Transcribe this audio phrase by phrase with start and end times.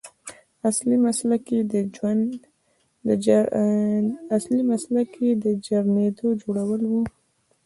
[0.69, 0.97] اصلي
[4.75, 6.93] مسلک یې د ژرندو جوړول و.